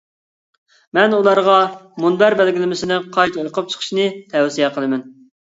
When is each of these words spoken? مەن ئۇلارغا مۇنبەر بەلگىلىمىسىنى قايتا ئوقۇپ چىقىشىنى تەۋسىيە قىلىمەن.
مەن 0.97 1.13
ئۇلارغا 1.17 1.57
مۇنبەر 2.05 2.37
بەلگىلىمىسىنى 2.41 2.97
قايتا 3.19 3.45
ئوقۇپ 3.45 3.71
چىقىشىنى 3.75 4.09
تەۋسىيە 4.33 4.73
قىلىمەن. 4.81 5.07